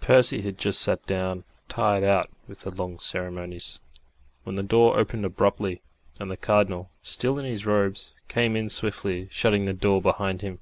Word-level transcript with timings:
Percy 0.00 0.42
had 0.42 0.58
just 0.58 0.80
sat 0.82 1.06
down, 1.06 1.44
tired 1.68 2.02
out 2.02 2.28
with 2.48 2.62
the 2.62 2.74
long 2.74 2.98
ceremonies, 2.98 3.78
when 4.42 4.56
the 4.56 4.64
door 4.64 4.98
opened 4.98 5.24
abruptly, 5.24 5.80
and 6.18 6.28
the 6.28 6.36
Cardinal, 6.36 6.90
still 7.02 7.38
in 7.38 7.44
his 7.44 7.66
robes, 7.66 8.12
came 8.26 8.56
in 8.56 8.68
swiftly, 8.68 9.28
shutting 9.30 9.66
the 9.66 9.72
door 9.72 10.02
behind 10.02 10.40
him. 10.40 10.58